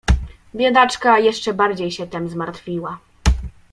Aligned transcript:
"Biedaczka 0.55 1.19
jeszcze 1.19 1.53
bardziej 1.53 1.91
się 1.91 2.07
tem 2.07 2.29
zmartwiła." 2.29 2.99